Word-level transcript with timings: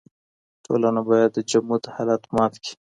ټولنه 0.65 1.01
بايد 1.07 1.29
د 1.33 1.37
جمود 1.49 1.83
حالت 1.95 2.21
مات 2.35 2.53
کړي. 2.63 2.73